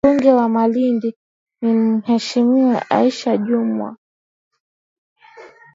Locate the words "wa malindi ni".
0.33-1.73